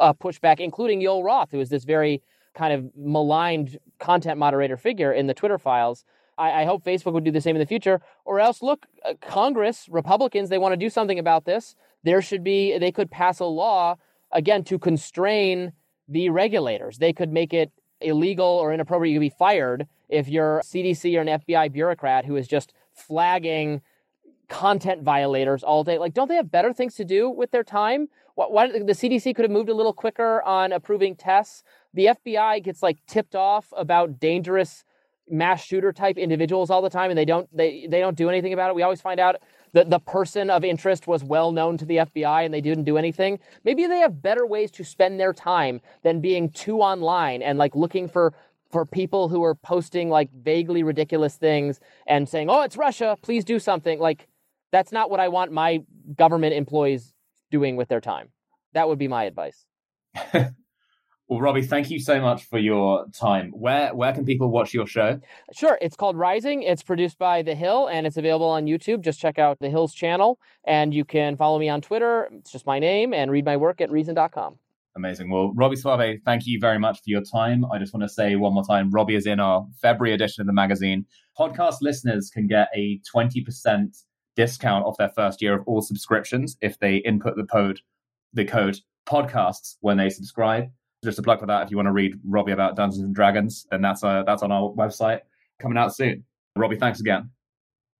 uh, 0.00 0.12
push 0.12 0.38
back, 0.38 0.60
including 0.60 1.00
Yoel 1.00 1.24
Roth, 1.24 1.50
who 1.50 1.60
is 1.60 1.68
this 1.68 1.84
very 1.84 2.22
kind 2.54 2.72
of 2.72 2.90
maligned 2.96 3.78
content 3.98 4.38
moderator 4.38 4.76
figure 4.76 5.12
in 5.12 5.26
the 5.26 5.34
Twitter 5.34 5.58
files. 5.58 6.04
I, 6.38 6.62
I 6.62 6.64
hope 6.64 6.84
Facebook 6.84 7.12
would 7.12 7.24
do 7.24 7.30
the 7.30 7.40
same 7.40 7.56
in 7.56 7.60
the 7.60 7.66
future, 7.66 8.00
or 8.24 8.40
else, 8.40 8.62
look, 8.62 8.86
uh, 9.06 9.14
Congress, 9.20 9.86
Republicans, 9.90 10.48
they 10.48 10.58
want 10.58 10.72
to 10.72 10.76
do 10.76 10.90
something 10.90 11.18
about 11.18 11.44
this. 11.44 11.76
There 12.04 12.22
should 12.22 12.42
be, 12.42 12.78
they 12.78 12.92
could 12.92 13.10
pass 13.10 13.40
a 13.40 13.44
law, 13.44 13.96
again, 14.30 14.64
to 14.64 14.78
constrain 14.78 15.72
the 16.08 16.30
regulators. 16.30 16.98
They 16.98 17.12
could 17.12 17.32
make 17.32 17.52
it 17.52 17.70
illegal 18.00 18.46
or 18.46 18.72
inappropriate. 18.72 19.12
You 19.12 19.18
could 19.18 19.26
be 19.26 19.36
fired 19.38 19.86
if 20.08 20.28
you're 20.28 20.58
a 20.58 20.62
CDC 20.62 21.16
or 21.16 21.20
an 21.20 21.40
FBI 21.40 21.72
bureaucrat 21.72 22.24
who 22.24 22.36
is 22.36 22.48
just 22.48 22.72
flagging 22.92 23.80
content 24.48 25.02
violators 25.02 25.62
all 25.62 25.82
day. 25.82 25.98
Like, 25.98 26.12
don't 26.12 26.28
they 26.28 26.34
have 26.34 26.50
better 26.50 26.72
things 26.72 26.94
to 26.96 27.04
do 27.04 27.30
with 27.30 27.50
their 27.50 27.64
time? 27.64 28.08
Why, 28.34 28.46
why 28.46 28.66
the 28.68 28.92
CDC 28.92 29.34
could 29.34 29.44
have 29.44 29.50
moved 29.50 29.70
a 29.70 29.74
little 29.74 29.94
quicker 29.94 30.42
on 30.42 30.72
approving 30.72 31.16
tests. 31.16 31.62
The 31.94 32.06
FBI 32.06 32.62
gets 32.62 32.82
like 32.82 32.98
tipped 33.06 33.34
off 33.34 33.72
about 33.76 34.20
dangerous 34.20 34.84
mass 35.28 35.64
shooter 35.64 35.92
type 35.92 36.18
individuals 36.18 36.70
all 36.70 36.82
the 36.82 36.90
time, 36.90 37.10
and 37.10 37.18
they 37.18 37.24
don't 37.24 37.48
they 37.56 37.86
they 37.88 38.00
don't 38.00 38.16
do 38.16 38.28
anything 38.28 38.52
about 38.52 38.68
it. 38.68 38.74
We 38.74 38.82
always 38.82 39.00
find 39.00 39.18
out 39.20 39.36
that 39.72 39.90
the 39.90 39.98
person 39.98 40.50
of 40.50 40.64
interest 40.64 41.06
was 41.06 41.24
well 41.24 41.52
known 41.52 41.76
to 41.78 41.84
the 41.84 41.98
FBI 41.98 42.44
and 42.44 42.52
they 42.52 42.60
didn't 42.60 42.84
do 42.84 42.96
anything. 42.96 43.38
Maybe 43.64 43.86
they 43.86 43.98
have 43.98 44.22
better 44.22 44.46
ways 44.46 44.70
to 44.72 44.84
spend 44.84 45.18
their 45.18 45.32
time 45.32 45.80
than 46.02 46.20
being 46.20 46.50
too 46.50 46.80
online 46.80 47.42
and 47.42 47.58
like 47.58 47.74
looking 47.74 48.08
for 48.08 48.34
for 48.70 48.86
people 48.86 49.28
who 49.28 49.44
are 49.44 49.54
posting 49.54 50.08
like 50.08 50.30
vaguely 50.32 50.82
ridiculous 50.82 51.36
things 51.36 51.78
and 52.06 52.28
saying, 52.28 52.48
"Oh, 52.48 52.62
it's 52.62 52.76
Russia, 52.76 53.16
please 53.20 53.44
do 53.44 53.58
something." 53.58 53.98
Like 53.98 54.28
that's 54.70 54.92
not 54.92 55.10
what 55.10 55.20
I 55.20 55.28
want 55.28 55.52
my 55.52 55.82
government 56.16 56.54
employees 56.54 57.14
doing 57.50 57.76
with 57.76 57.88
their 57.88 58.00
time. 58.00 58.30
That 58.72 58.88
would 58.88 58.98
be 58.98 59.08
my 59.08 59.24
advice. 59.24 59.66
well, 61.28 61.40
Robby, 61.40 61.62
thank 61.62 61.90
you 61.90 61.98
so 61.98 62.20
much 62.20 62.44
for 62.44 62.58
your 62.58 63.06
time. 63.18 63.52
Where 63.52 63.94
where 63.94 64.12
can 64.12 64.24
people 64.24 64.50
watch 64.50 64.74
your 64.74 64.86
show? 64.86 65.20
Sure, 65.54 65.78
it's 65.80 65.96
called 65.96 66.16
Rising. 66.16 66.62
It's 66.62 66.82
produced 66.82 67.18
by 67.18 67.42
The 67.42 67.54
Hill 67.54 67.88
and 67.88 68.06
it's 68.06 68.16
available 68.16 68.48
on 68.48 68.66
YouTube. 68.66 69.00
Just 69.00 69.20
check 69.20 69.38
out 69.38 69.58
The 69.60 69.70
Hill's 69.70 69.94
channel 69.94 70.38
and 70.64 70.92
you 70.92 71.04
can 71.04 71.36
follow 71.36 71.58
me 71.58 71.68
on 71.68 71.80
Twitter. 71.80 72.28
It's 72.32 72.52
just 72.52 72.66
my 72.66 72.78
name 72.78 73.14
and 73.14 73.30
read 73.30 73.44
my 73.44 73.56
work 73.56 73.80
at 73.80 73.90
reason.com. 73.90 74.58
Amazing. 74.94 75.30
Well, 75.30 75.54
Robby 75.54 75.76
Soave, 75.76 76.20
thank 76.24 76.46
you 76.46 76.58
very 76.60 76.78
much 76.78 76.98
for 76.98 77.08
your 77.08 77.22
time. 77.22 77.64
I 77.72 77.78
just 77.78 77.94
want 77.94 78.02
to 78.02 78.12
say 78.12 78.36
one 78.36 78.52
more 78.52 78.64
time 78.64 78.90
Robbie 78.90 79.14
is 79.14 79.26
in 79.26 79.40
our 79.40 79.66
February 79.80 80.12
edition 80.14 80.42
of 80.42 80.46
the 80.46 80.52
magazine. 80.52 81.06
Podcast 81.38 81.76
listeners 81.80 82.30
can 82.30 82.46
get 82.46 82.68
a 82.76 83.00
20% 83.14 84.04
discount 84.36 84.84
off 84.84 84.98
their 84.98 85.08
first 85.08 85.40
year 85.40 85.54
of 85.54 85.62
all 85.66 85.80
subscriptions 85.80 86.56
if 86.60 86.78
they 86.78 86.96
input 86.96 87.36
the 87.36 87.44
code 87.44 87.80
the 88.34 88.44
code 88.44 88.78
podcasts 89.06 89.76
when 89.80 89.96
they 89.96 90.08
subscribe. 90.10 90.70
Just 91.04 91.18
a 91.18 91.22
plug 91.22 91.40
for 91.40 91.46
that. 91.46 91.64
If 91.64 91.70
you 91.70 91.76
want 91.76 91.86
to 91.86 91.92
read 91.92 92.18
Robby 92.24 92.52
about 92.52 92.76
Dungeons 92.76 93.02
and 93.02 93.14
Dragons, 93.14 93.66
then 93.70 93.82
that's 93.82 94.04
uh, 94.04 94.22
that's 94.24 94.42
on 94.42 94.52
our 94.52 94.70
website 94.70 95.20
coming 95.58 95.76
out 95.78 95.94
soon. 95.94 96.24
Robby, 96.56 96.76
thanks 96.76 97.00
again. 97.00 97.30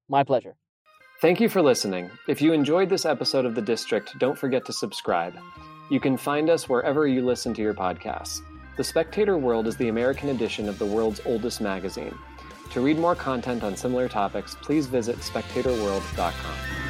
My 0.08 0.22
pleasure. 0.22 0.54
Thank 1.20 1.40
you 1.40 1.48
for 1.48 1.62
listening. 1.62 2.10
If 2.28 2.42
you 2.42 2.52
enjoyed 2.52 2.88
this 2.88 3.06
episode 3.06 3.44
of 3.44 3.54
The 3.54 3.62
District, 3.62 4.18
don't 4.18 4.36
forget 4.36 4.64
to 4.66 4.72
subscribe. 4.72 5.34
You 5.90 6.00
can 6.00 6.16
find 6.16 6.50
us 6.50 6.68
wherever 6.68 7.06
you 7.06 7.24
listen 7.24 7.54
to 7.54 7.62
your 7.62 7.74
podcasts. 7.74 8.40
The 8.76 8.84
Spectator 8.84 9.38
World 9.38 9.66
is 9.66 9.76
the 9.76 9.88
American 9.88 10.30
edition 10.30 10.68
of 10.68 10.78
the 10.78 10.86
world's 10.86 11.20
oldest 11.24 11.60
magazine. 11.60 12.16
To 12.72 12.80
read 12.80 12.98
more 12.98 13.14
content 13.14 13.62
on 13.62 13.76
similar 13.76 14.08
topics, 14.08 14.56
please 14.62 14.86
visit 14.86 15.18
spectatorworld.com. 15.18 16.81